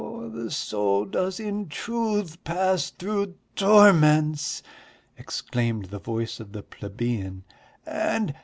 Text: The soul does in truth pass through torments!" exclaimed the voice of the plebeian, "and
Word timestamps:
The 0.31 0.49
soul 0.49 1.05
does 1.05 1.39
in 1.39 1.69
truth 1.69 2.43
pass 2.43 2.89
through 2.89 3.35
torments!" 3.55 4.63
exclaimed 5.15 5.91
the 5.91 5.99
voice 5.99 6.39
of 6.39 6.53
the 6.53 6.63
plebeian, 6.63 7.43
"and 7.85 8.33